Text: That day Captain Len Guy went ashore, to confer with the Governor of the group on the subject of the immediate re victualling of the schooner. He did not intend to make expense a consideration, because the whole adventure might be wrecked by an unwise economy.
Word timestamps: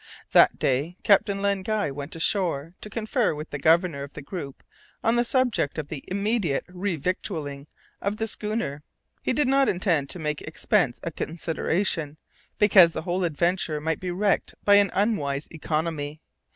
That 0.31 0.57
day 0.57 0.97
Captain 1.03 1.43
Len 1.43 1.61
Guy 1.61 1.91
went 1.91 2.15
ashore, 2.15 2.73
to 2.81 2.89
confer 2.89 3.35
with 3.35 3.51
the 3.51 3.59
Governor 3.59 4.01
of 4.01 4.13
the 4.13 4.23
group 4.23 4.63
on 5.03 5.15
the 5.15 5.23
subject 5.23 5.77
of 5.77 5.89
the 5.89 6.03
immediate 6.07 6.65
re 6.67 6.95
victualling 6.97 7.67
of 8.01 8.17
the 8.17 8.27
schooner. 8.27 8.81
He 9.21 9.31
did 9.31 9.47
not 9.47 9.69
intend 9.69 10.09
to 10.09 10.17
make 10.17 10.41
expense 10.41 10.99
a 11.03 11.11
consideration, 11.11 12.17
because 12.57 12.93
the 12.93 13.03
whole 13.03 13.23
adventure 13.23 13.79
might 13.79 13.99
be 13.99 14.09
wrecked 14.09 14.55
by 14.65 14.77
an 14.77 14.89
unwise 14.95 15.47
economy. 15.51 16.19